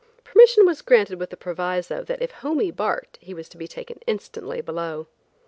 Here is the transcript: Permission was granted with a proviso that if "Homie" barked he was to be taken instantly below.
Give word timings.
Permission 0.23 0.65
was 0.65 0.81
granted 0.81 1.19
with 1.19 1.31
a 1.31 1.37
proviso 1.37 2.03
that 2.03 2.23
if 2.23 2.31
"Homie" 2.31 2.75
barked 2.75 3.19
he 3.21 3.35
was 3.35 3.47
to 3.49 3.57
be 3.59 3.67
taken 3.67 3.99
instantly 4.07 4.59
below. 4.59 5.05